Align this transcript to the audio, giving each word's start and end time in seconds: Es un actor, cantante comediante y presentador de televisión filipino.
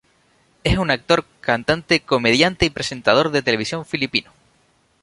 Es 0.63 0.79
un 0.79 0.89
actor, 0.89 1.25
cantante 1.41 1.99
comediante 1.99 2.65
y 2.65 2.71
presentador 2.71 3.29
de 3.29 3.43
televisión 3.43 3.85
filipino. 3.85 4.31